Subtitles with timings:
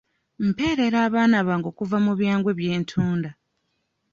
[0.47, 3.29] Mpeerera abaana bange okuva mu byangwe bye ntunda.